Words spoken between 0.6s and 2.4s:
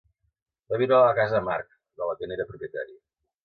Va viure a la Casa Marc, de la que